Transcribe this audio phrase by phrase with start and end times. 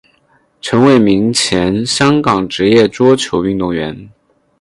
[0.61, 4.09] 陈伟明前香港职业桌球运动员。